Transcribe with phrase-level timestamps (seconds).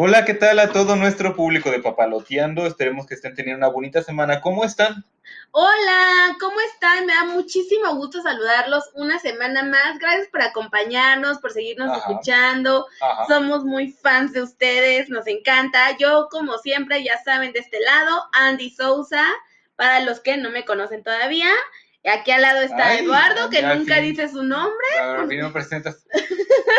[0.00, 2.64] Hola, ¿qué tal a todo nuestro público de Papaloteando?
[2.66, 4.40] Esperemos que estén teniendo una bonita semana.
[4.40, 5.04] ¿Cómo están?
[5.50, 7.04] Hola, ¿cómo están?
[7.04, 9.98] Me da muchísimo gusto saludarlos una semana más.
[9.98, 11.98] Gracias por acompañarnos, por seguirnos Ajá.
[11.98, 12.86] escuchando.
[13.00, 13.26] Ajá.
[13.26, 15.96] Somos muy fans de ustedes, nos encanta.
[15.98, 19.26] Yo, como siempre, ya saben, de este lado, Andy Sousa,
[19.74, 21.50] para los que no me conocen todavía.
[22.04, 24.86] Aquí al lado está Ay, Eduardo, que nunca dice su nombre.
[25.00, 26.06] A ver, no presentas.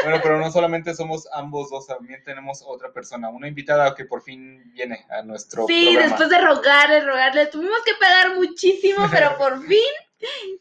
[0.04, 4.22] Bueno, pero no solamente somos ambos dos, también tenemos otra persona, una invitada que por
[4.23, 6.08] fin viene a nuestro Sí, programa.
[6.08, 9.80] después de rogarle, rogarle, tuvimos que pagar muchísimo, pero por fin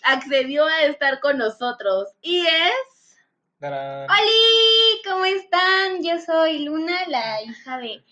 [0.03, 2.09] accedió a estar con nosotros.
[2.21, 3.17] Y es...
[3.61, 4.09] ¡Tarán!
[4.11, 5.03] ¡Holi!
[5.09, 6.03] ¿Cómo están?
[6.03, 8.03] Yo soy Luna, la hija de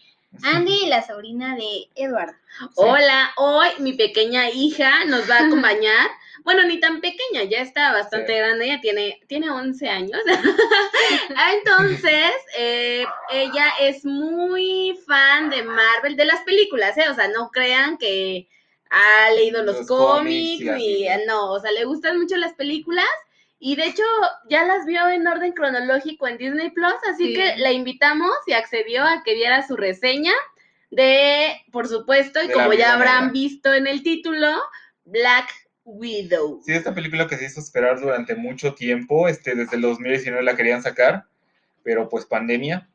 [0.45, 2.35] Andy la sobrina de Eduardo.
[2.75, 6.09] Hola, hoy mi pequeña hija nos va a acompañar.
[6.45, 8.39] Bueno, ni tan pequeña, ya está bastante Sí.
[8.39, 10.21] grande, ella tiene, tiene 11 años.
[11.55, 17.09] Entonces, eh, ella es muy fan de Marvel, de las películas, ¿eh?
[17.11, 18.49] O sea, no crean que
[18.91, 23.05] ha leído los, Los cómics cómics, y no, o sea, le gustan mucho las películas.
[23.59, 24.03] Y de hecho,
[24.51, 27.35] ya las vio en orden cronológico en Disney Plus, así Sí.
[27.35, 30.33] que la invitamos y accedió a que viera su reseña
[30.91, 34.49] de, por supuesto, y De como ya habrán visto en el título,
[35.05, 35.49] Black
[35.85, 36.61] Widow.
[36.65, 40.57] Sí, esta película que se hizo esperar durante mucho tiempo, este, desde el 2019 la
[40.57, 41.25] querían sacar,
[41.83, 42.89] pero pues pandemia.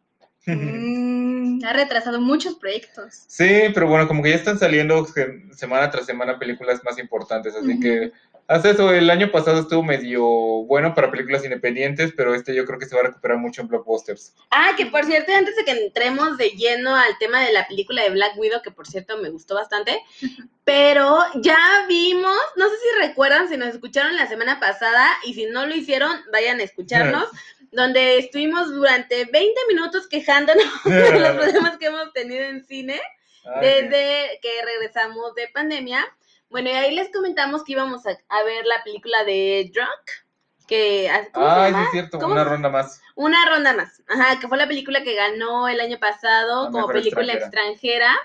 [0.46, 3.24] Mm, ha retrasado muchos proyectos.
[3.28, 7.56] Sí, pero bueno, como que ya están saliendo se- semana tras semana películas más importantes,
[7.56, 8.12] así que
[8.52, 10.24] hasta eso, el año pasado estuvo medio
[10.66, 13.70] bueno para películas independientes, pero este yo creo que se va a recuperar mucho en
[13.70, 14.36] blockbusters.
[14.50, 18.04] Ah, que por cierto, antes de que entremos de lleno al tema de la película
[18.04, 20.02] de Black Widow, que por cierto me gustó bastante,
[20.66, 21.58] pero ya
[21.88, 25.74] vimos, no sé si recuerdan, si nos escucharon la semana pasada, y si no lo
[25.74, 27.30] hicieron, vayan a escucharnos,
[27.72, 33.00] donde estuvimos durante 20 minutos quejándonos de los problemas que hemos tenido en cine.
[33.46, 36.06] Ay, desde que regresamos de pandemia.
[36.52, 41.10] Bueno, y ahí les comentamos que íbamos a, a ver la película de Drunk, que
[41.34, 41.86] ¿cómo se Ay, sí llama?
[41.86, 43.02] es cierto, ¿Cómo una se- ronda más.
[43.16, 44.02] Una ronda más.
[44.08, 48.16] Ajá, que fue la película que ganó el año pasado La como película extranjera.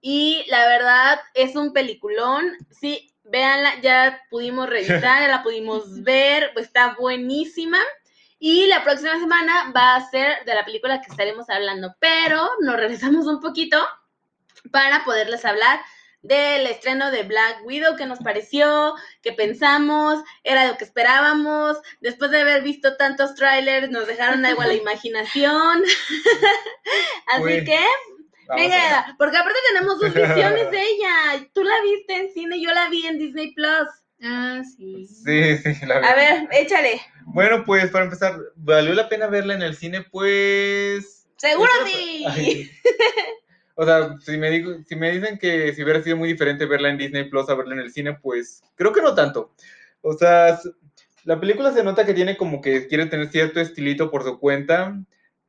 [0.00, 2.52] Y la verdad es un peliculón.
[2.70, 7.78] Sí, véanla, ya pudimos revisar, ya la pudimos ver, pues está buenísima.
[8.38, 12.76] Y la próxima semana va a ser de la película que estaremos hablando, pero nos
[12.76, 13.78] regresamos un poquito
[14.70, 15.80] para poderles hablar
[16.26, 22.30] del estreno de Black Widow, qué nos pareció, qué pensamos, era lo que esperábamos, después
[22.30, 25.84] de haber visto tantos trailers nos dejaron algo a la imaginación,
[27.26, 27.78] así Uy, que,
[28.54, 32.72] venga, a porque aparte tenemos dos visiones de ella, tú la viste en cine, yo
[32.72, 33.88] la vi en Disney Plus,
[34.22, 35.06] Ah, sí.
[35.06, 36.16] Sí, sí, la a verdad.
[36.16, 40.02] ver, échale, Bueno, pues para empezar, ¿valió la pena verla en el cine?
[40.10, 41.28] Pues...
[41.36, 42.70] seguro sí, Ay.
[43.78, 46.88] O sea, si me, digo, si me dicen que si hubiera sido muy diferente verla
[46.88, 49.52] en Disney Plus a verla en el cine, pues creo que no tanto.
[50.00, 50.58] O sea,
[51.24, 54.98] la película se nota que tiene como que quiere tener cierto estilito por su cuenta,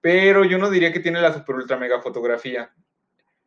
[0.01, 2.73] pero yo no diría que tiene la super ultra mega fotografía.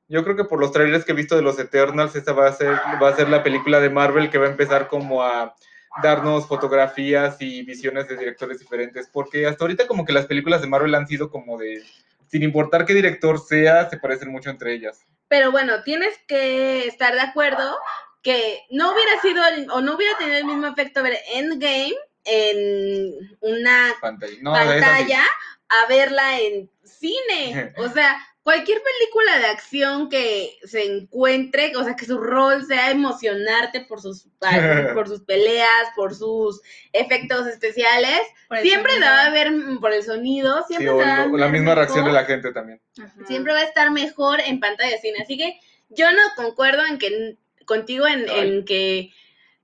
[0.08, 2.52] Yo creo que por los trailers que he visto de los Eternals, esta va a
[2.52, 5.54] ser, va a ser la película de Marvel que va a empezar como a
[6.02, 10.68] darnos fotografías y visiones de directores diferentes, porque hasta ahorita como que las películas de
[10.68, 11.82] Marvel han sido como de,
[12.30, 15.04] sin importar qué director sea, se parecen mucho entre ellas.
[15.28, 17.78] pero bueno, tienes que estar de acuerdo
[18.22, 23.36] que no hubiera sido el- o no hubiera tenido el mismo efecto ver Endgame en
[23.40, 24.36] una Pantalla.
[24.42, 27.72] No, a verla en cine.
[27.78, 32.90] O sea, cualquier película de acción que se encuentre, o sea, que su rol sea
[32.90, 34.26] emocionarte por sus,
[34.94, 36.60] por sus peleas, por sus
[36.92, 38.20] efectos especiales,
[38.62, 39.10] siempre sonido.
[39.10, 41.36] la va a ver mm, por el sonido, Sí, siempre o se va a lo-
[41.36, 42.80] la ver misma reacción de mejor, la gente también.
[42.98, 43.14] Ajá.
[43.26, 45.18] siempre va a estar mejor en pantalla de cine.
[45.22, 47.36] Así que yo no concuerdo en que
[47.66, 49.12] contigo en, en que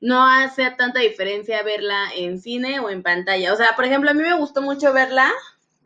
[0.00, 3.52] no hace tanta diferencia verla en cine o en pantalla.
[3.52, 5.32] O sea, por ejemplo, a mí me gustó mucho verla,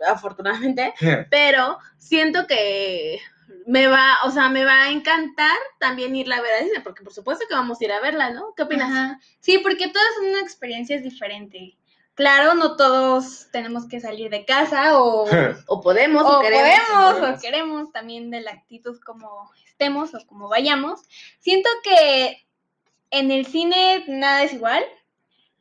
[0.07, 0.95] afortunadamente,
[1.31, 3.21] pero siento que
[3.67, 7.03] me va, o sea, me va a encantar también irla a ver al cine, porque
[7.03, 8.55] por supuesto que vamos a ir a verla, ¿no?
[8.57, 8.91] ¿Qué opinas?
[8.91, 9.21] Ajá.
[9.41, 11.77] Sí, porque todas son una experiencia diferente.
[12.15, 15.27] Claro, no todos tenemos que salir de casa o,
[15.67, 16.63] O podemos, o, o queremos.
[16.63, 17.39] podemos, podemos.
[17.39, 21.01] o queremos también de la actitud como estemos o como vayamos.
[21.39, 22.47] Siento que
[23.11, 24.85] en el cine nada es igual.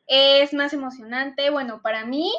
[0.06, 2.32] Es más emocionante, bueno, para mí,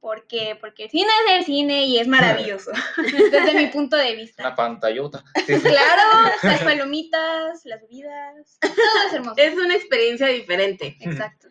[0.00, 2.70] porque, porque el cine es el cine y es maravilloso,
[3.30, 4.42] desde mi punto de vista.
[4.42, 5.24] Una pantallota.
[5.46, 5.60] Sí, sí.
[5.60, 8.72] Claro, las palomitas, las bebidas, todo
[9.06, 9.34] es hermoso.
[9.36, 10.96] Es una experiencia diferente.
[11.00, 11.48] Exacto.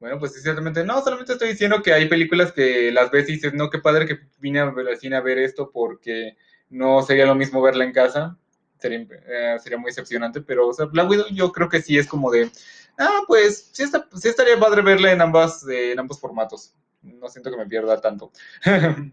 [0.00, 0.84] Bueno, pues sí, ciertamente.
[0.84, 4.06] No, solamente estoy diciendo que hay películas que las ves y dices, no, qué padre
[4.06, 6.36] que vine al cine a ver esto porque
[6.70, 8.38] no sería lo mismo verla en casa,
[8.78, 12.06] sería, eh, sería muy decepcionante, pero o sea, Black Widow yo creo que sí es
[12.06, 12.50] como de,
[12.98, 17.28] ah, pues sí, está, sí estaría padre verla en, ambas, eh, en ambos formatos, no
[17.28, 18.32] siento que me pierda tanto.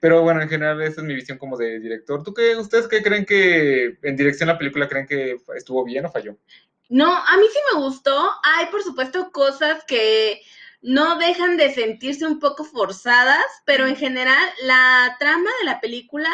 [0.00, 2.24] Pero bueno, en general esa es mi visión como de director.
[2.24, 6.10] ¿Tú qué, ustedes qué creen que en dirección la película creen que estuvo bien o
[6.10, 6.36] falló?
[6.88, 8.30] No, a mí sí me gustó.
[8.42, 10.42] Hay, por supuesto, cosas que
[10.80, 16.28] no dejan de sentirse un poco forzadas, pero en general la trama de la película,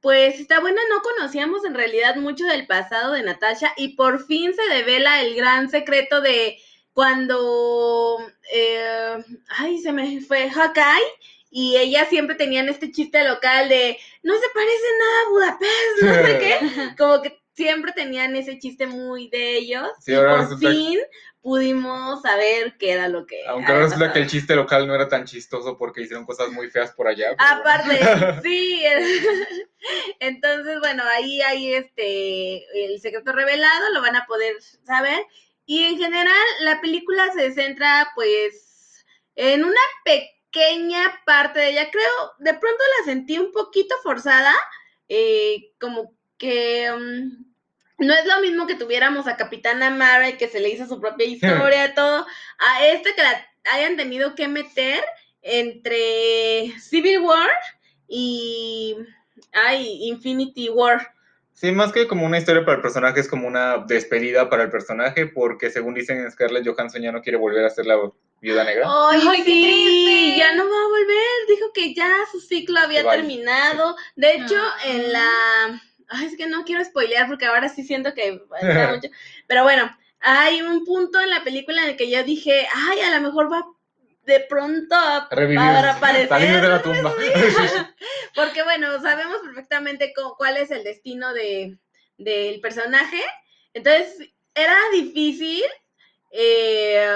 [0.00, 0.80] pues está buena.
[0.88, 5.36] No conocíamos en realidad mucho del pasado de Natasha y por fin se devela el
[5.36, 6.56] gran secreto de
[6.92, 8.18] cuando,
[8.52, 11.02] eh, ay, se me fue Hakai
[11.50, 16.14] y ellas siempre tenían este chiste local de no se parece nada a Budapest, no
[16.26, 20.58] sé qué, como que siempre tenían ese chiste muy de ellos Sí, y ahora por
[20.58, 20.98] fin
[21.42, 25.08] pudimos saber qué era lo que Aunque ahora resulta que el chiste local no era
[25.08, 27.34] tan chistoso porque hicieron cosas muy feas por allá.
[27.36, 28.40] Aparte, bueno.
[28.42, 28.82] sí.
[30.20, 34.54] Entonces, bueno, ahí hay este el secreto revelado, lo van a poder
[34.84, 35.26] saber.
[35.66, 39.04] Y en general, la película se centra, pues,
[39.36, 41.90] en una pequeña parte de ella.
[41.90, 44.54] Creo, de pronto la sentí un poquito forzada,
[45.08, 47.52] eh, como que mm,
[47.98, 51.26] no es lo mismo que tuviéramos a Capitana Marvel que se le hizo su propia
[51.28, 52.26] historia, todo,
[52.58, 55.04] a este que la hayan tenido que meter
[55.42, 57.50] entre Civil War
[58.08, 58.96] y
[59.52, 61.14] ay, Infinity War.
[61.54, 64.70] Sí, más que como una historia para el personaje, es como una despedida para el
[64.70, 67.96] personaje, porque según dicen Scarlett Johansson ya no quiere volver a ser la
[68.40, 68.86] viuda negra.
[68.88, 70.38] Ay, Ay, qué sí, triste.
[70.38, 71.46] ya no va a volver.
[71.48, 73.12] Dijo que ya su ciclo había bye.
[73.16, 73.94] terminado.
[74.16, 74.76] De hecho, Ah.
[74.86, 75.82] en la.
[76.08, 78.32] Ay, es que no quiero spoilear porque ahora sí siento que.
[79.00, 79.08] mucho.
[79.46, 83.14] Pero bueno, hay un punto en la película en el que yo dije, ay, a
[83.14, 83.64] lo mejor va
[84.24, 86.60] de pronto a para aparecer.
[86.62, 87.12] de la tumba.
[88.34, 91.76] Porque bueno, sabemos perfectamente cuál es el destino de,
[92.18, 93.20] del personaje.
[93.74, 95.64] Entonces, era difícil.
[96.30, 97.06] eh,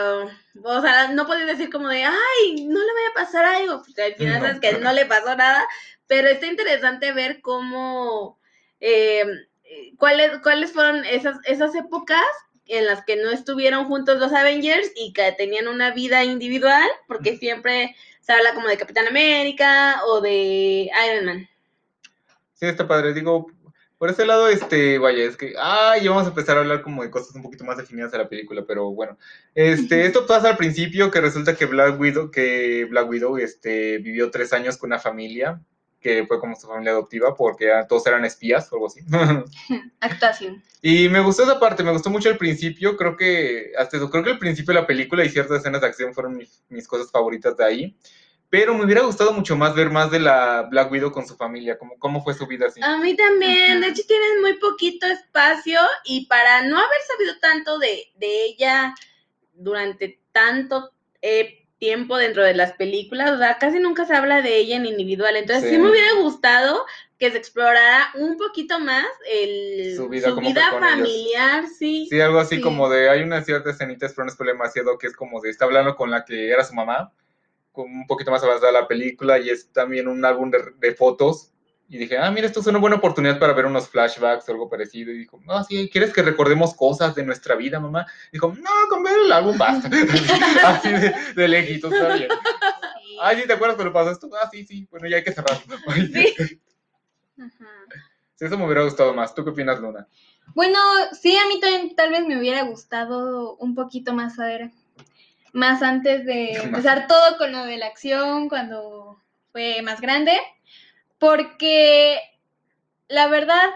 [0.64, 4.02] o sea, no podía decir como de, ay, no le vaya a pasar algo, porque
[4.02, 4.46] al final No.
[4.46, 5.66] sabes que no le pasó nada,
[6.06, 8.38] pero está interesante ver cómo,
[8.80, 9.24] eh,
[9.98, 12.24] cuáles, cuáles fueron esas, esas épocas
[12.66, 17.36] en las que no estuvieron juntos los Avengers y que tenían una vida individual, porque
[17.36, 21.48] siempre se habla como de Capitán América o de Iron Man.
[22.54, 23.14] Sí, está padre.
[23.14, 23.46] Digo,
[23.98, 27.02] por ese lado, este, vaya, es que, ah, ya vamos a empezar a hablar como
[27.02, 29.16] de cosas un poquito más definidas de la película, pero bueno.
[29.54, 34.30] Este, esto pasa al principio, que resulta que Black Widow, que Black Widow, este, vivió
[34.30, 35.60] tres años con una familia,
[36.06, 39.00] que fue como su familia adoptiva, porque todos eran espías o algo así.
[40.00, 40.62] Actuación.
[40.80, 44.22] Y me gustó esa parte, me gustó mucho el principio, creo que hasta eso, creo
[44.22, 47.10] que el principio de la película y ciertas escenas de acción fueron mis, mis cosas
[47.10, 47.96] favoritas de ahí.
[48.48, 51.76] Pero me hubiera gustado mucho más ver más de la Black Widow con su familia,
[51.76, 52.80] cómo, cómo fue su vida así.
[52.84, 57.80] A mí también, de hecho tienen muy poquito espacio y para no haber sabido tanto
[57.80, 58.94] de, de ella
[59.54, 64.56] durante tanto eh, tiempo dentro de las películas, o sea, casi nunca se habla de
[64.56, 65.78] ella en individual, entonces sí, Sí.
[65.82, 66.84] me hubiera gustado
[67.18, 70.80] que se explorara un poquito más el, Su vida, ellos.
[70.80, 72.06] familiar, sí.
[72.10, 72.60] Sí, algo así Sí.
[72.62, 75.64] como de, hay una cierta escenita, pero no es demasiado, que es como de, está
[75.66, 77.12] hablando con la que era su mamá,
[77.72, 81.52] con un poquito más avanzada la película, y es también un álbum de, de fotos,
[81.88, 84.68] y dije, ah, mira, esto es una buena oportunidad para ver unos flashbacks o algo
[84.68, 88.06] parecido, y dijo, no, sí, ¿quieres que recordemos cosas de nuestra vida, mamá?
[88.32, 89.88] Dijo, no, con ver el álbum basta,
[90.64, 92.28] así de, de lejitos, está bien.
[92.30, 93.16] Sí.
[93.20, 94.28] Ay, ¿sí te acuerdas cuando pasó esto?
[94.40, 95.58] Ah, sí, sí, bueno, ya hay que cerrar.
[96.12, 96.60] Sí.
[97.38, 97.66] Ajá.
[98.34, 99.34] Sí, eso me hubiera gustado más.
[99.34, 100.06] ¿Tú qué opinas, Luna?
[100.54, 100.78] Bueno,
[101.12, 104.70] sí, a mí también tal vez me hubiera gustado un poquito más saber,
[105.52, 110.38] más antes de empezar todo con lo de la acción, cuando fue más grande,
[111.18, 112.18] porque
[113.08, 113.70] la verdad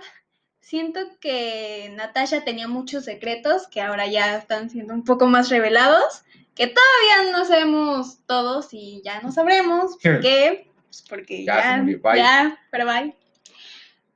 [0.61, 6.23] siento que Natasha tenía muchos secretos que ahora ya están siendo un poco más revelados,
[6.55, 11.77] que todavía no sabemos todos y ya no sabremos por qué, pues porque Ya ya,
[11.79, 12.17] murió, bye.
[12.17, 13.15] ya, pero bye.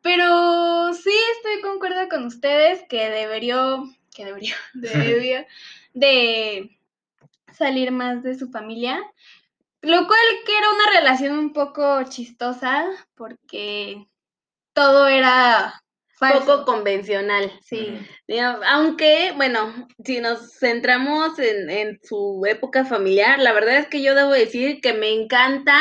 [0.03, 3.79] Pero sí estoy concuerdo con ustedes que debería,
[4.15, 5.47] que debería, debería
[5.95, 6.79] de
[7.53, 9.01] salir más de su familia.
[9.85, 14.07] Lo cual que era una relación un poco chistosa porque
[14.73, 15.81] todo era
[16.19, 16.45] falso.
[16.47, 17.53] Poco convencional.
[17.63, 17.99] Sí.
[18.67, 24.15] Aunque, bueno, si nos centramos en, en su época familiar, la verdad es que yo
[24.15, 25.79] debo decir que me encanta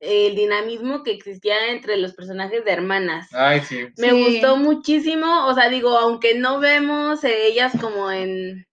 [0.00, 3.28] el dinamismo que existía entre los personajes de hermanas.
[3.32, 3.86] Ay, sí.
[3.96, 4.24] Me Sí.
[4.24, 8.66] gustó muchísimo, o sea, digo, aunque no vemos eh, ellas como en,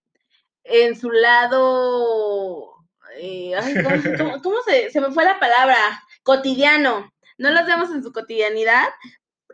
[0.66, 2.73] en su lado,
[3.18, 5.78] eh, ay, ¿cómo, cómo- cómo se, se me fue la palabra?
[6.24, 7.12] Cotidiano.
[7.38, 8.88] No las vemos en su cotidianidad.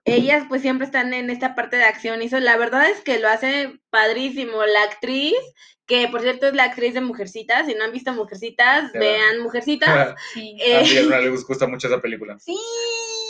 [0.05, 3.19] ellas pues siempre están en esta parte de acción y eso la verdad es que
[3.19, 4.63] lo hace padrísimo.
[4.65, 5.35] La actriz,
[5.85, 8.99] que por cierto es la actriz de Mujercitas, si no han visto Mujercitas, Ya.
[8.99, 10.15] vean Mujercitas.
[10.33, 10.57] Sí.
[10.61, 12.37] Eh, A Miguel no le gusta mucho esa película.
[12.39, 12.57] Sí.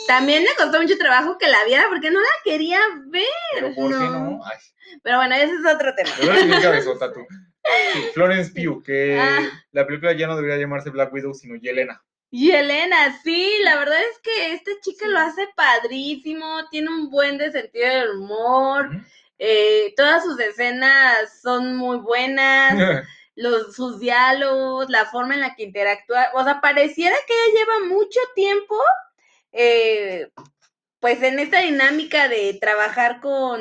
[0.06, 3.24] también me costó mucho trabajo que la viera porque no la quería ver.
[3.54, 4.10] Pero ¿por no.
[4.10, 4.44] no?
[4.44, 4.58] Ay,
[5.02, 6.10] Pero bueno, ese es otro tema.
[6.16, 6.82] de
[7.92, 9.40] Sí, Florence Pugh, que Ah.
[9.72, 12.02] la película ya no debería llamarse Black Widow, sino Yelena.
[12.30, 17.38] Y Elena, sí, la verdad es que esta chica lo hace padrísimo, tiene un buen
[17.38, 18.88] de sentido del humor,
[19.38, 22.72] eh, todas sus escenas son muy buenas,
[23.34, 27.86] los, sus diálogos, la forma en la que interactúa, o sea, pareciera que ella lleva
[27.96, 28.76] mucho tiempo,
[29.52, 30.30] eh,
[31.00, 33.58] pues en esta dinámica de trabajar con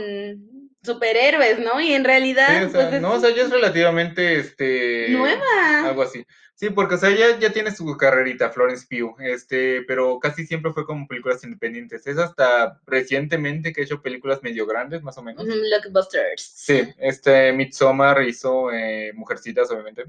[0.84, 1.80] superhéroes, ¿no?
[1.82, 5.08] Y en realidad, Sí, o sea, pues es no, o sea, ella es relativamente, este...
[5.10, 5.88] nueva.
[5.88, 6.26] Algo así.
[6.60, 10.74] Sí, porque, o sea, ella ya tiene su carrerita, Florence Pugh, este, pero casi siempre
[10.74, 12.06] fue como películas independientes.
[12.06, 15.46] Es hasta recientemente que ha hecho películas medio grandes, más o menos.
[15.46, 16.42] Blockbusters.
[16.42, 20.04] Sí, este, Midsommar hizo eh, Mujercitas, obviamente.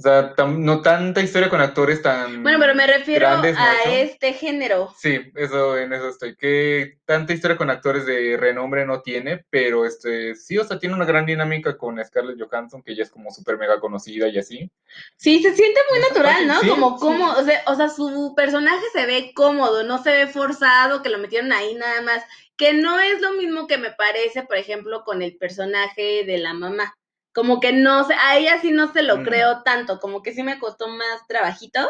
[0.00, 2.42] O sea, tam- no tanta historia con actores tan...
[2.42, 3.60] Bueno, pero me refiero Grandes, ¿no?
[3.60, 4.94] a este género.
[4.98, 6.36] Sí, eso, en eso estoy.
[6.36, 10.94] Que tanta historia con actores de renombre no tiene, pero este, sí, o sea, tiene
[10.94, 14.72] una gran dinámica con Scarlett Johansson, que ella es como súper mega conocida y así.
[15.18, 16.60] Sí, se siente muy natural, ¿no?
[16.60, 17.04] sí, como sí.
[17.04, 21.10] cómodo, o sea, o sea, su personaje se ve cómodo, no se ve forzado, que
[21.10, 22.24] lo metieron ahí nada más,
[22.56, 26.54] que no es lo mismo que me parece, por ejemplo, con el personaje de la
[26.54, 26.96] mamá.
[27.40, 29.22] Como que no sé, a ella sí no se lo Mm.
[29.24, 31.88] creo tanto, como que sí me costó más trabajito.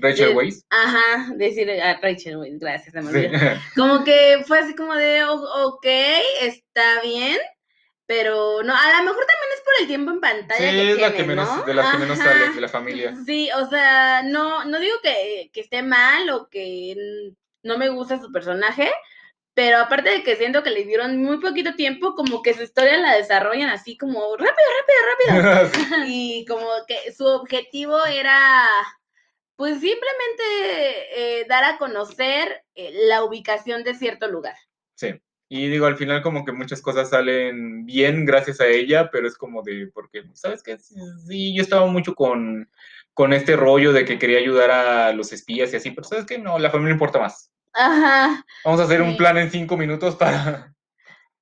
[0.00, 0.62] Rachel Weisz.
[0.70, 3.28] Ajá, decir a Rachel, Weisz, gracias, me Sí.
[3.76, 5.84] Como que fue así como de, "O- ok,
[6.40, 7.36] está bien,
[8.06, 10.98] pero no, a lo mejor también es por el tiempo en Sí, pantalla que es
[11.00, 11.62] la tiene, que menos, ¿no?
[11.64, 13.14] de las que menos sale de la familia.
[13.26, 17.32] Sí, o sea, no, no digo que, que esté mal o que
[17.64, 18.88] no me gusta su personaje,
[19.54, 22.96] pero aparte de que siento que le dieron muy poquito tiempo, como que su historia
[22.98, 24.68] la desarrollan así como rápido,
[25.28, 26.04] rápido, rápido.
[26.08, 28.64] y como que su objetivo era,
[29.56, 30.42] pues simplemente
[31.16, 34.56] eh, dar a conocer eh, la ubicación de cierto lugar.
[34.94, 35.20] Sí.
[35.54, 39.36] Y digo, al final como que muchas cosas salen bien gracias a ella, pero es
[39.36, 40.78] como de, porque, ¿sabes qué?
[40.78, 40.94] Sí,
[41.26, 42.70] sí, yo estaba mucho con,
[43.12, 46.38] con este rollo de que quería ayudar a los espías y así, pero ¿sabes qué?
[46.38, 47.52] No, la familia importa más.
[47.74, 50.74] Ajá, Vamos a hacer un plan en cinco minutos para,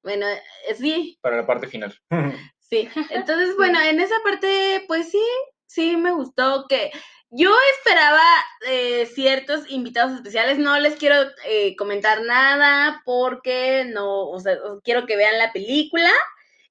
[0.03, 1.95] bueno, eh, sí, para la parte final.
[2.71, 5.25] Sí, entonces, bueno, en esa parte, pues sí,
[5.67, 6.93] sí me gustó que
[7.31, 8.23] yo esperaba
[8.65, 15.05] eh, ciertos invitados especiales, no les quiero eh, comentar nada porque no, o sea, quiero
[15.05, 16.13] que vean la película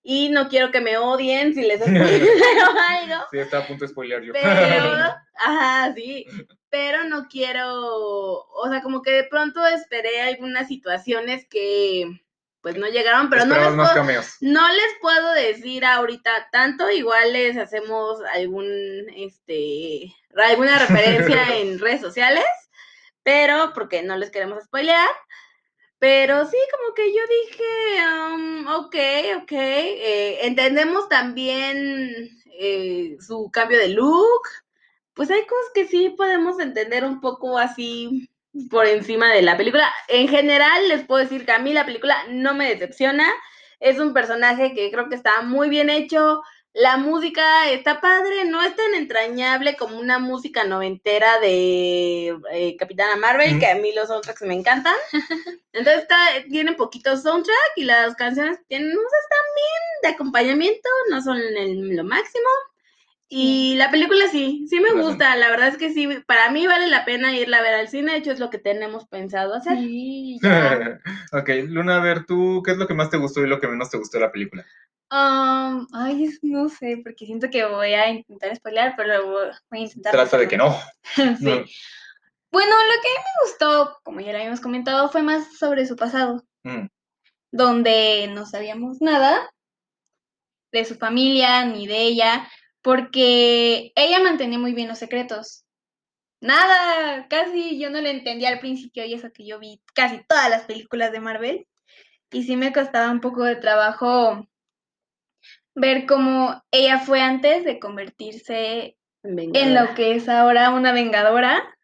[0.02, 3.92] y no quiero que me odien si les spoileo algo, Sí, estaba a punto de
[3.92, 4.32] spoilear yo.
[4.32, 4.94] pero,
[5.36, 6.26] ajá, sí,
[6.70, 12.22] pero no quiero, o sea, como que de pronto esperé algunas situaciones que
[12.62, 17.58] pues no llegaron, pero no les puedo, no les puedo decir ahorita tanto, igual les
[17.58, 18.68] hacemos algún,
[19.16, 22.46] este, alguna referencia en redes sociales,
[23.24, 25.10] pero porque no les queremos spoilear.
[26.00, 28.96] Pero sí, como que yo dije, um, ok,
[29.44, 34.42] ok, eh, entendemos también eh, su cambio de look,
[35.20, 38.30] pues hay cosas que sí podemos entender un poco así
[38.72, 39.92] por encima de la película.
[40.08, 43.26] En general, les puedo decir que a mí la película no me decepciona.
[43.82, 46.42] Es un personaje que creo que está muy bien hecho.
[46.72, 53.18] La música está padre, no es tan entrañable como una música noventera de eh, Capitana
[53.18, 53.60] Marvel, Ujú.
[53.60, 54.96] que a mí los soundtracks me encantan.
[55.74, 56.18] Entonces está,
[56.50, 61.38] tiene poquito soundtrack y las canciones tienen, o sea, están bien de acompañamiento, no son
[61.40, 62.48] el- lo máximo.
[63.32, 66.88] Y la película sí, sí me gusta, la verdad es que sí, para mí vale
[66.88, 69.78] la pena irla a ver al cine, de hecho es lo que tenemos pensado hacer.
[69.78, 71.00] Sí, ya.
[71.32, 73.68] ok, Luna, a ver, tú, ¿qué es lo que más te gustó y lo que
[73.68, 74.66] menos te gustó de la película?
[75.12, 79.80] Um, ay, es- no sé, porque siento que voy a intentar spoilear, pero voy voy
[79.80, 80.12] a intentar.
[80.12, 80.76] Trata de que no.
[81.14, 81.24] sí.
[81.40, 81.66] No.
[82.52, 85.86] Bueno, lo que a mí me gustó, como ya lo habíamos comentado, fue más sobre
[85.86, 86.88] su pasado, Mm,
[87.52, 89.50] donde no sabíamos nada
[90.72, 92.48] de su familia ni de ella,
[92.82, 95.66] porque ella mantenía muy bien los secretos.
[96.42, 100.50] Nada, casi yo no le entendía al principio y eso que yo vi casi todas
[100.50, 101.68] las películas de Marvel.
[102.32, 104.48] Y sí me costaba un poco de trabajo
[105.76, 111.76] ver cómo ella fue antes de convertirse en lo que es ahora una vengadora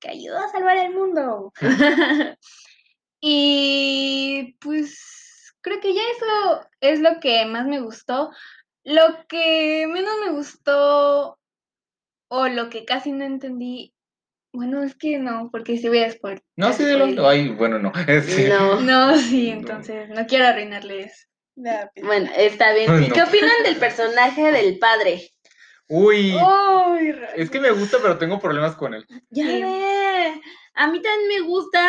[0.00, 1.52] que ayudó a salvar el mundo.
[3.20, 8.30] y pues creo que ya eso es lo que más me gustó.
[8.90, 11.38] Lo que menos me gustó
[12.28, 13.94] o lo que casi no entendí
[14.52, 16.42] Bueno, es que no, porque si voy a spoiler.
[16.56, 17.28] No, sí, dilo.
[17.28, 17.92] Ay, bueno, no.
[18.24, 18.46] Sí.
[18.48, 18.80] No.
[18.80, 21.28] No, sí, entonces no quiero arruinarles.
[22.02, 22.90] Bueno, está bien.
[22.90, 23.14] Ay, ¿Y no.
[23.14, 25.30] qué opinan del personaje del padre?
[25.88, 26.36] Uy,
[27.34, 29.04] es que me gusta, pero tengo problemas con él.
[29.30, 29.62] Ya Sí.
[29.62, 30.40] ve.
[30.74, 31.80] A mí también me gusta,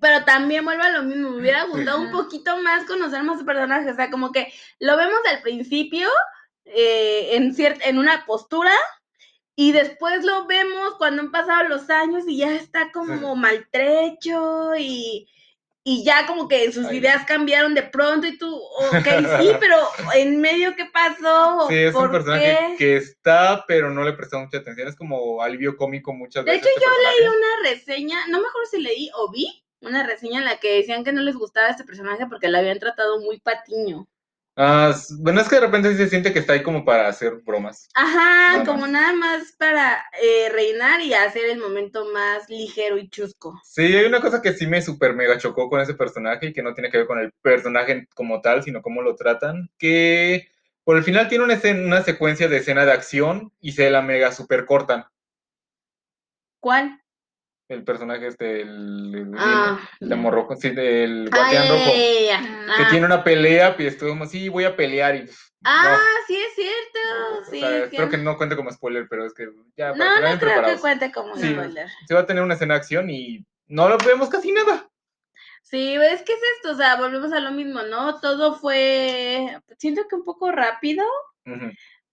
[0.00, 1.30] pero también vuelvo a lo mismo.
[1.30, 3.90] Me hubiera gustado un poquito más conocer más su personaje.
[3.90, 6.08] O sea, como que lo vemos al principio
[6.64, 8.72] eh, en, cier- en una postura
[9.56, 15.28] y después lo vemos cuando han pasado los años y ya está como maltrecho y,
[15.84, 16.98] y ya como que sus Ay.
[16.98, 19.06] ideas cambiaron de pronto y tú, ok,
[19.40, 19.76] sí, pero
[20.14, 21.68] en medio, ¿qué pasó?
[21.68, 22.76] Sí, es un ¿Por personaje qué?
[22.78, 24.88] que está, pero no le prestamos mucha atención.
[24.88, 26.66] Es como alivio cómico muchas De veces.
[26.66, 30.38] hecho, este yo leí una reseña, no me acuerdo si leí o vi una reseña
[30.40, 33.40] en la que decían que no les gustaba este personaje porque lo habían tratado muy
[33.40, 34.06] patiño.
[34.56, 37.34] Ah, bueno, es que de repente sí se siente que está ahí como para hacer
[37.44, 37.88] bromas.
[37.94, 38.86] Ajá, Nada como más.
[38.86, 43.60] nada más para eh, reinar y hacer el momento más ligero y chusco.
[43.60, 46.62] Sí, hay una cosa que sí me super mega chocó con ese personaje y que
[46.62, 50.48] no tiene que ver con el personaje como tal, sino cómo lo tratan, que
[50.84, 54.02] por el final tiene una, escena- una secuencia de escena de acción y se la
[54.02, 55.06] mega super cortan.
[56.60, 57.00] ¿Cuál?
[57.74, 62.30] El personaje este, el, el, Ah, el rojo, sí, el Ah, guardián rojo, que
[62.82, 62.86] Ah.
[62.90, 65.28] tiene una pelea y estuvimos, sí, voy a pelear y
[65.64, 65.98] Ah, no.
[66.26, 67.40] sí es cierto.
[67.40, 67.76] O Sí, sea, sí.
[67.84, 70.64] espero que no cuente como spoiler, pero es que ya para No, que no creo
[70.74, 71.52] que cuente como Sí.
[71.52, 71.88] spoiler.
[72.06, 74.88] Se va a tener una escena de acción y no lo vemos casi nada.
[75.62, 78.20] Sí, es que es esto, o sea, volvemos a lo mismo, ¿no?
[78.20, 81.04] Todo fue, siento que un poco rápido.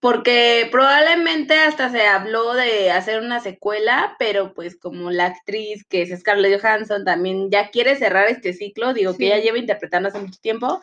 [0.01, 6.01] Porque probablemente hasta se habló de hacer una secuela, pero pues como la actriz que
[6.03, 9.29] es Scarlett Johansson también ya quiere cerrar este ciclo, digo que Sí.
[9.29, 10.81] ya lleva interpretando hace mucho tiempo,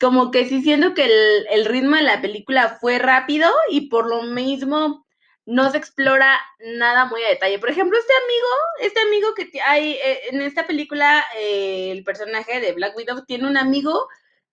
[0.00, 4.08] como que sí siento que el, el ritmo de la película fue rápido y por
[4.08, 5.06] lo mismo
[5.44, 6.40] no se explora
[6.78, 7.58] nada muy a detalle.
[7.58, 8.48] Por ejemplo, este amigo,
[8.80, 13.48] este amigo que hay eh, en esta película, eh, el personaje de Black Widow tiene
[13.48, 14.06] un amigo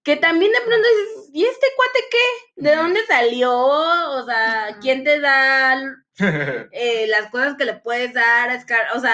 [0.09, 2.63] que también de pronto dices, ¿y este cuate qué?
[2.63, 3.51] ¿De dónde salió?
[3.55, 4.75] O sea.
[4.81, 5.79] ¿quién te da
[6.71, 8.49] eh, las cosas que le puedes dar?
[8.49, 9.13] a Scar- O sea,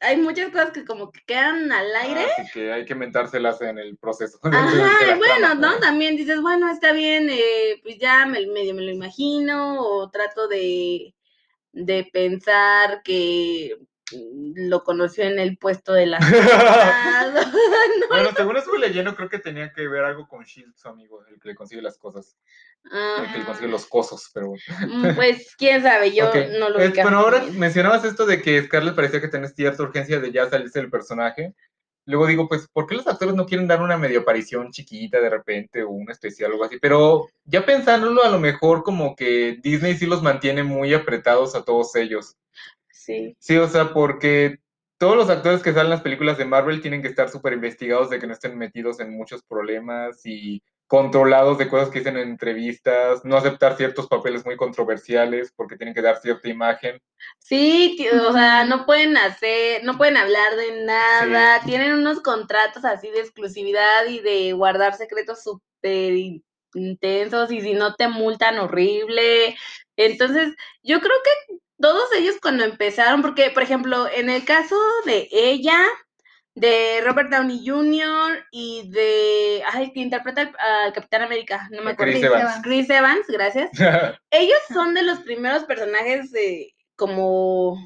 [0.00, 2.28] hay muchas cosas que como que quedan al aire.
[2.38, 4.38] Así que hay que mentárselas en el proceso.
[4.42, 5.54] Ajá, bueno.
[5.56, 5.78] ¿no?
[5.80, 10.48] También dices, bueno, está bien, eh, pues ya me, medio me lo imagino, o trato
[10.48, 11.14] de,
[11.72, 13.76] de pensar que
[14.12, 17.46] lo conoció en el puesto de la ciudad.
[18.08, 21.40] Bueno, según estuve leyendo, creo que tenía que ver algo con Shield, su amigo, el
[21.40, 22.36] que le consigue las cosas,
[22.84, 24.62] el que le consigue los cosos, pero bueno.
[24.70, 27.58] Ah, pues quién sabe, yo no lo es- Bueno, ahora bien.
[27.58, 31.54] mencionabas esto de que Scarlett parecía que tenía cierta urgencia de ya salirse del personaje.
[32.08, 35.28] Luego digo, pues, ¿por qué los actores no quieren dar una medio aparición chiquita de
[35.28, 36.78] repente o un especial o algo así?
[36.80, 41.64] Pero ya pensándolo, a lo mejor como que Disney sí los mantiene muy apretados a
[41.64, 42.36] todos ellos.
[43.06, 43.36] Sí.
[43.38, 44.58] Sí, o sea, porque
[44.98, 48.10] todos los actores que salen en las películas de Marvel tienen que estar súper investigados
[48.10, 52.30] de que no estén metidos en muchos problemas y controlados de cosas que dicen en
[52.30, 57.00] entrevistas, no aceptar ciertos papeles muy controversiales porque tienen que dar cierta imagen.
[57.38, 63.08] Sí, o sea, no pueden hacer, no pueden hablar de nada, tienen unos contratos así
[63.10, 69.56] de exclusividad y de guardar secretos súper in- intensos y si no te multan horrible.
[69.96, 75.28] Entonces, yo creo que todos ellos cuando empezaron, porque por ejemplo, en el caso de
[75.30, 75.78] ella,
[76.56, 78.46] de Robert Downey Jr.
[78.50, 82.12] y de, ay, que interpreta al, Capitán América, no me acuerdo.
[82.12, 82.42] Chris Evans.
[82.42, 82.62] Evans.
[82.62, 83.70] Chris Evans, gracias
[84.30, 87.76] ellos son de los primeros personajes eh, como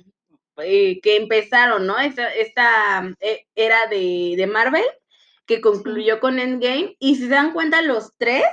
[0.59, 1.98] eh, que empezaron, ¿no?
[1.98, 4.85] Esta, esta eh, era de, de Marvel
[5.46, 8.44] que concluyó con Endgame y si se dan cuenta los tres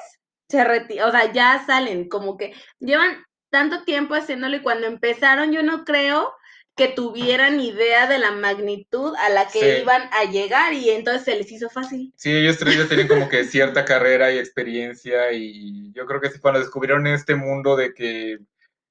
[0.49, 5.51] se retiran, o sea, ya salen, como que llevan tanto tiempo haciéndolo y cuando empezaron
[5.51, 6.33] yo no creo
[6.75, 9.81] que tuvieran idea de la magnitud a la que Sí.
[9.81, 12.13] iban a llegar y entonces se les hizo fácil.
[12.15, 16.29] Sí, ellos tres ya tienen como que cierta carrera y experiencia y yo creo que
[16.29, 18.37] sí, cuando descubrieron este mundo de que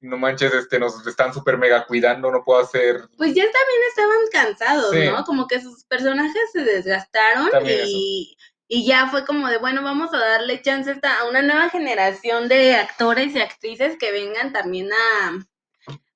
[0.01, 3.01] no manches, este, nos están súper mega cuidando, no puedo hacer...
[3.17, 5.05] Pues ya también estaban cansados, Sí.
[5.05, 5.23] ¿no?
[5.23, 8.37] Como que sus personajes se desgastaron También y,
[8.67, 12.75] y ya fue como de, bueno, vamos a darle chance a una nueva generación de
[12.75, 15.45] actores y actrices que vengan también a,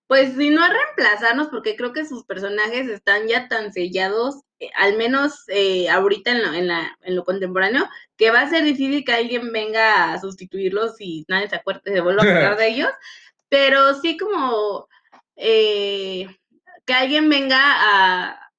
[0.08, 4.70] pues, si no a reemplazarnos, porque creo que sus personajes están ya tan sellados, eh,
[4.76, 7.88] al menos eh, ahorita en lo, en, la, en lo contemporáneo,
[8.18, 12.02] que va a ser difícil que alguien venga a sustituirlos y nadie se acuerde, se
[12.02, 12.92] vuelva a acordar de ellos,
[13.48, 14.90] pero sí como
[15.38, 16.28] eh,
[16.86, 18.51] que alguien venga a,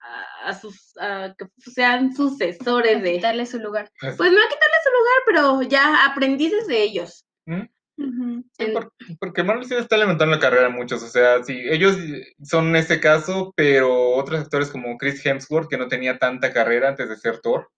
[0.44, 3.90] a, sus, a que sean sucesores de, Quitarle su lugar.
[4.00, 7.26] pues no a quitarle su lugar, pero ya aprendices de ellos.
[7.46, 7.62] ¿Mm?
[7.96, 11.60] Sí, En- por- porque Marvel sí está levantando la carrera a muchos, o sea, sí,
[11.70, 11.96] ellos
[12.42, 16.88] son en este caso, pero otros actores como Chris Hemsworth, que no tenía tanta carrera
[16.88, 17.70] antes de ser Thor,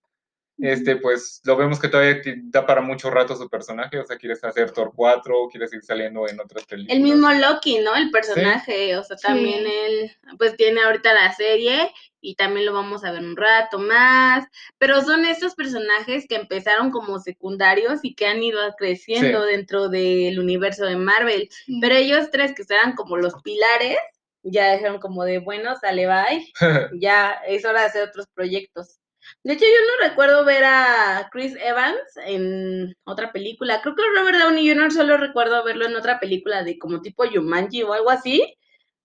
[0.58, 4.42] este, pues lo vemos que todavía da para mucho rato su personaje, o sea, quieres
[4.44, 6.96] hacer Thor 4, quieres ir saliendo en otras películas.
[6.96, 7.94] El mismo Loki, ¿no?
[7.96, 9.26] El personaje, o sea, Sí.
[9.26, 11.90] también él, pues tiene ahorita la serie
[12.20, 14.46] y también lo vamos a ver un rato más,
[14.78, 20.38] pero son estos personajes que empezaron como secundarios y que han ido creciendo dentro del
[20.38, 21.78] universo de Marvel, Sí.
[21.80, 23.98] pero ellos tres que eran como los pilares,
[24.42, 26.52] ya dijeron como de, bueno, sale bye,
[27.02, 28.98] ya es hora de hacer otros proyectos.
[29.42, 33.80] De hecho, yo no recuerdo ver a Chris Evans en otra película.
[33.82, 34.92] Creo que Robert Downey Jr.
[34.92, 38.56] solo recuerdo verlo en otra película de como tipo Jumanji o algo así.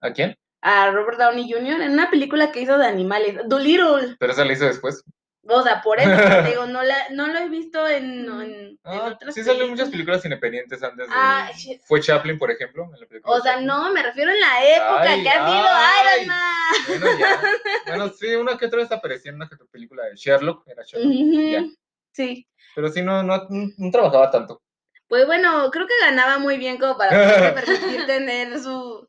[0.01, 0.37] ¿A quién?
[0.61, 1.81] A Robert Downey Jr.
[1.81, 3.37] en una película que hizo de animales.
[3.47, 4.15] Dolittle.
[4.19, 5.03] Pero esa la hizo después.
[5.51, 8.79] O sea, por eso te digo, no, la, no lo he visto en, en, en
[8.83, 10.23] Ah, otras sí salió en muchas películas.
[10.23, 11.13] independientes antes de...
[11.15, 11.49] Ah.
[11.85, 13.67] Fue Chaplin, por ejemplo, en la película O sea, Chaplin.
[13.67, 16.21] no, me refiero en la época Ay, que ha sido ay.
[16.21, 16.73] Iron Man.
[16.87, 17.41] Bueno, ya.
[17.87, 21.71] Bueno, sí, una que otra vez aparecía en una película de Sherlock, era Sherlock,
[22.11, 22.47] Sí.
[22.75, 24.61] Pero sí, no, no, no trabajaba tanto.
[25.07, 27.09] Pues bueno, creo que ganaba muy bien como para
[27.55, 29.07] permitir tener su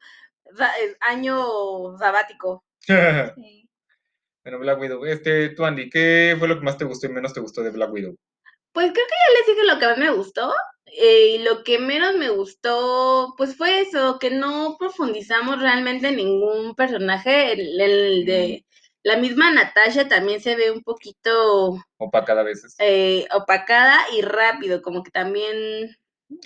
[0.59, 2.65] eh, año sabático.
[3.37, 3.60] Sí.
[4.45, 5.05] Bueno, Black Widow.
[5.07, 7.71] Este, tú, Andy, ¿qué fue lo que más te gustó y menos te gustó de
[7.71, 8.17] Black Widow?
[8.73, 10.53] Pues creo que ya les dije lo que más me gustó.
[10.87, 16.17] eh, y lo que menos me gustó, pues fue eso, que no profundizamos realmente en
[16.17, 17.53] ningún personaje.
[17.53, 18.65] El, el de
[19.03, 22.77] la misma Natasha también se ve un poquito Opacada a veces.
[22.79, 25.97] eh, opacada y rápido, como que también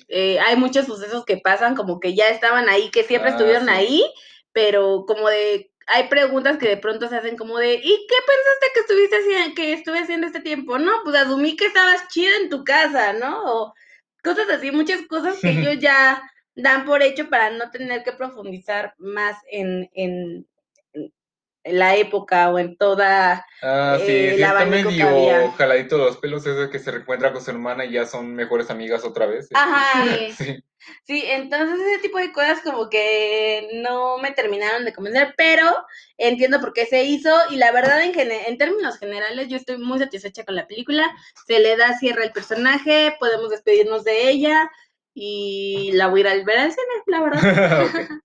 [0.09, 3.69] eh, hay muchos sucesos que pasan, como que ya estaban ahí, que siempre Ah, estuvieron
[3.69, 3.71] sí.
[3.71, 4.05] ahí,
[4.53, 8.67] pero como de, hay preguntas que de pronto se hacen como de, ¿y qué pensaste
[8.75, 10.79] que estuviste haciendo, que estuve haciendo este tiempo?
[10.79, 13.43] No, pues asumí que estabas chida en tu casa, ¿no?
[13.45, 13.75] O
[14.23, 16.23] cosas así, muchas cosas que ellos ya
[16.55, 20.47] dan por hecho para no tener que profundizar más en, en,
[20.93, 26.05] en la época o en toda Ah, sí, eh, sí, el está medio jaladito de
[26.05, 29.05] los pelos, es de que se reencuentra con su hermana y ya son mejores amigas
[29.05, 29.49] otra vez.
[29.55, 30.05] Ajá.
[30.37, 30.63] Sí.
[31.05, 31.25] Sí.
[31.27, 35.73] Entonces ese tipo de cosas como que no me terminaron de convencer, pero
[36.19, 39.99] entiendo por qué se hizo y la verdad en, en términos generales yo estoy muy
[39.99, 41.11] satisfecha con la película,
[41.47, 44.71] se le da cierre al personaje, podemos despedirnos de ella
[45.15, 47.87] y la voy a ir a ver al cine, la verdad.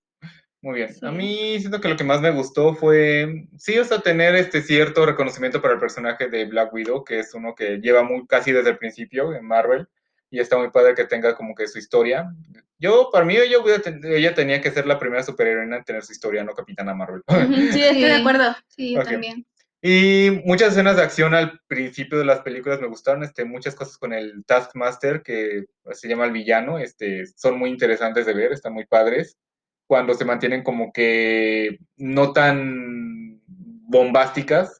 [0.62, 0.90] Muy bien.
[1.02, 4.60] A mí siento que lo que más me gustó fue, sí, o sea, tener este
[4.60, 8.52] cierto reconocimiento para el personaje de Black Widow, que es uno que lleva muy casi
[8.52, 9.88] desde el principio en Marvel,
[10.30, 12.32] y está muy padre que tenga como que su historia.
[12.78, 16.54] Yo, para mí, ella, tenía que ser la primera superheroína en tener su historia, no
[16.54, 17.22] Capitana Marvel.
[17.72, 18.56] Sí, estoy de acuerdo.
[18.68, 19.44] Sí, yo también.
[19.82, 23.96] Y muchas escenas de acción al principio de las películas me gustaron, este, muchas cosas
[23.96, 28.74] con el Taskmaster, que se llama el villano, este, son muy interesantes de ver, están
[28.74, 29.38] muy padres,
[29.86, 34.79] cuando se mantienen como que no tan bombásticas.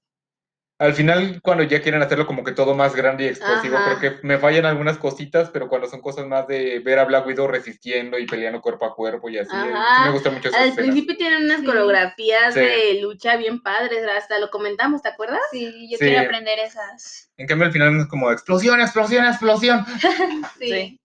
[0.80, 3.98] Al final, cuando ya quieren hacerlo como que todo más grande y explosivo, Ajá.
[3.98, 7.26] creo que me fallan algunas cositas, pero cuando son cosas más de ver a Black
[7.26, 10.58] Widow resistiendo y peleando cuerpo a cuerpo y así, eh, sí me gustan mucho esas
[10.62, 10.90] Al escenas.
[10.90, 11.66] principio tienen unas Sí.
[11.66, 12.60] coreografías Sí.
[12.60, 15.40] de lucha bien padres, hasta lo comentamos, ¿te acuerdas?
[15.52, 16.04] Sí, yo Sí.
[16.06, 17.30] quiero aprender esas.
[17.36, 19.84] En cambio, al final es como explosión, explosión, explosión.
[20.58, 20.99] Sí.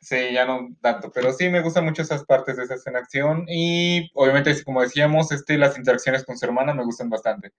[0.00, 3.04] Sí, ya no tanto, pero sí me gustan mucho esas partes de esa escena de
[3.04, 7.52] acción y obviamente, como decíamos, este, las interacciones con su hermana me gustan bastante.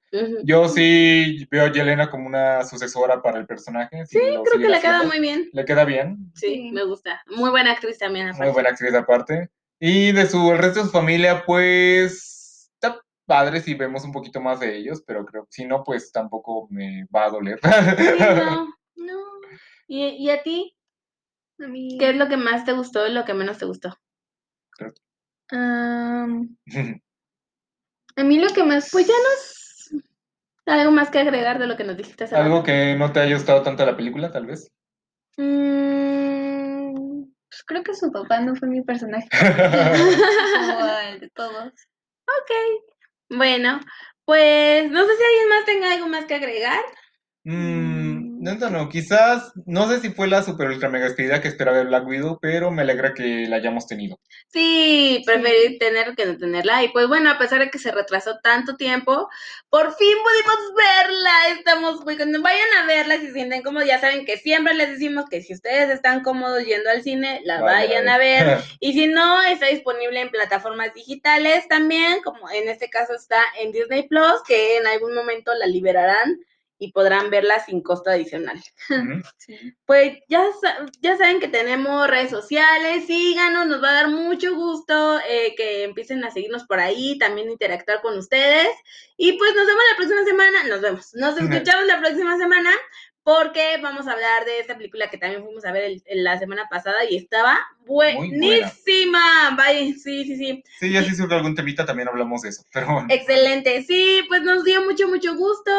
[0.43, 4.05] Yo sí veo a Yelena como una sucesora para el personaje.
[4.05, 5.49] Sí, Creo que le queda muy bien.
[5.53, 7.21] Le queda bien, Sí, me gusta.
[7.35, 8.27] Muy buena actriz también.
[8.27, 8.51] muy aparte.
[8.53, 9.49] buena actriz aparte.
[9.79, 14.39] Y de su, el resto de su familia, pues, está padre si vemos un poquito
[14.41, 17.59] más de ellos, pero creo que si no, pues tampoco me va a doler.
[17.97, 19.19] Sí, no, no.
[19.87, 20.75] ¿Y, y a ti?
[21.63, 21.97] A mí.
[21.99, 23.97] ¿Qué es lo que más te gustó y lo que menos te gustó?
[25.49, 26.57] Am,
[28.15, 28.89] a mí lo que más.
[28.91, 29.57] Pues ya nos...
[30.65, 32.65] ¿Algo más que agregar de lo que nos dijiste hace Algo rato?
[32.67, 34.71] que no te haya gustado tanto la película, tal vez.
[35.37, 39.27] Mm, pues creo que su papá no fue mi personaje.
[40.59, 41.73] Como el de todos.
[43.29, 43.79] Bueno,
[44.25, 46.81] pues no sé si alguien más tenga algo más que agregar.
[47.43, 51.47] Mm, no, no, no, quizás, no sé si fue la super ultra mega despedida que
[51.47, 54.19] esperaba de Black Widow, pero me alegra que la hayamos tenido.
[54.47, 56.83] Sí, preferí tener que no tenerla.
[56.83, 59.29] Y pues bueno, a pesar de que se retrasó tanto tiempo,
[59.69, 61.31] por fin pudimos verla.
[61.55, 62.41] Estamos muy contentos.
[62.41, 63.87] Vayan a verla si se sienten cómodos.
[63.87, 67.61] Ya saben que siempre les decimos que si ustedes están cómodos yendo al cine, la
[67.61, 68.57] vayan a ver.
[68.79, 73.71] Y si no, está disponible en plataformas digitales también, como en este caso está en
[73.71, 76.39] Disney Plus, que en algún momento la liberarán
[76.83, 78.59] y podrán verla sin costo adicional.
[79.37, 79.55] Sí.
[79.85, 80.43] Pues ya,
[81.01, 85.83] ya saben que tenemos redes sociales, síganos, nos va a dar mucho gusto eh, que
[85.83, 88.69] empiecen a seguirnos por ahí, también interactuar con ustedes.
[89.17, 92.71] Y pues nos vemos la próxima semana, nos vemos, nos escuchamos la próxima semana
[93.23, 96.39] porque vamos a hablar de esta película que también fuimos a ver el- el- la
[96.39, 99.55] semana pasada y estaba buenísima.
[99.55, 100.63] Vaya, sí, sí, sí.
[100.79, 102.63] Sí, ya si surge algún temita también hablamos de eso.
[102.73, 103.07] Pero bueno.
[103.11, 105.71] Excelente, sí, pues nos dio mucho, mucho gusto.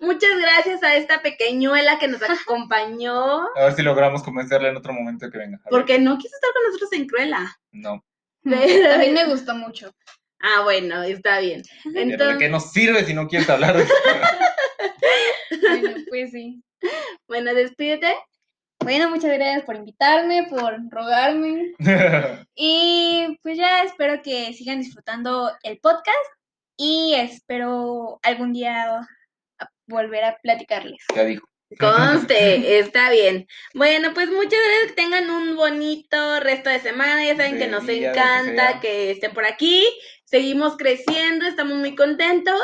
[0.00, 3.42] Muchas gracias a esta pequeñuela que nos acompañó.
[3.56, 5.56] A ver si logramos convencerla en otro momento que venga.
[5.58, 5.70] A ver.
[5.70, 7.56] Porque no quiso estar con nosotros en Cruella.
[7.72, 8.04] No.
[8.44, 9.92] Pero- A mí me gustó mucho.
[10.40, 11.62] Ah, bueno, está bien.
[11.82, 13.94] Pero ¿De Entonces, qué nos sirve si no quieres hablar de eso?
[15.60, 16.62] Bueno, pues sí.
[17.26, 18.14] bueno, despídete.
[18.80, 21.72] Bueno, muchas gracias por invitarme, por rogarme.
[22.54, 26.16] Y pues ya espero que sigan disfrutando el podcast
[26.76, 29.06] y espero algún día
[29.88, 31.02] volver a platicarles.
[31.14, 31.48] ya dijo.
[31.78, 33.46] Conste, está bien.
[33.74, 37.24] Bueno, pues muchas gracias, que tengan un bonito resto de semana.
[37.24, 39.84] Ya saben que nos día, lo que encanta que estén por aquí.
[40.24, 42.60] Seguimos creciendo, estamos muy contentos.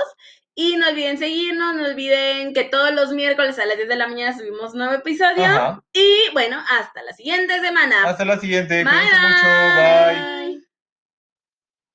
[0.57, 4.07] Y no olviden seguirnos, no olviden que todos los miércoles a las 10 de la
[4.07, 5.45] mañana subimos un nuevo episodio.
[5.45, 5.83] Ajá.
[5.93, 8.05] Y bueno, hasta la siguiente semana.
[8.07, 8.85] Hasta la siguiente.
[8.85, 10.53] Bye, Cuídense mucho.
[10.57, 10.74] Bye.